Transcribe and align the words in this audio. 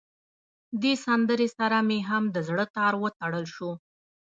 دې 0.81 0.93
سندره 1.05 1.47
سره 1.57 1.77
مې 1.87 1.99
هم 2.09 2.23
د 2.35 2.37
زړه 2.47 2.65
تار 2.75 2.93
وتړل 3.03 3.45
شو. 3.55 3.71